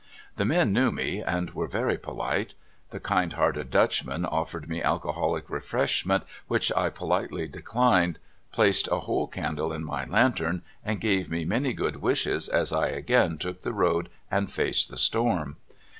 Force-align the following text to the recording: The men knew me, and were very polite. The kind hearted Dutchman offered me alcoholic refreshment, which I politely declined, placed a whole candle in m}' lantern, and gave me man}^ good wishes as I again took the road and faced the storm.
The 0.35 0.45
men 0.45 0.73
knew 0.73 0.91
me, 0.91 1.21
and 1.21 1.51
were 1.51 1.67
very 1.67 1.95
polite. 1.95 2.55
The 2.89 2.99
kind 2.99 3.33
hearted 3.33 3.69
Dutchman 3.69 4.25
offered 4.25 4.67
me 4.67 4.81
alcoholic 4.81 5.47
refreshment, 5.47 6.23
which 6.47 6.71
I 6.75 6.89
politely 6.89 7.47
declined, 7.47 8.17
placed 8.51 8.87
a 8.91 9.01
whole 9.01 9.27
candle 9.27 9.71
in 9.71 9.83
m}' 9.87 10.09
lantern, 10.09 10.63
and 10.83 10.99
gave 10.99 11.29
me 11.29 11.45
man}^ 11.45 11.75
good 11.75 11.97
wishes 11.97 12.49
as 12.49 12.73
I 12.73 12.87
again 12.87 13.37
took 13.37 13.61
the 13.61 13.73
road 13.73 14.09
and 14.31 14.51
faced 14.51 14.89
the 14.89 14.97
storm. 14.97 15.57